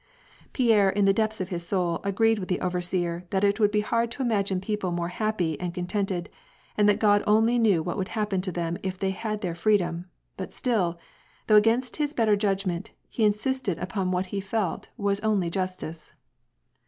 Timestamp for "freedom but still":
9.53-10.97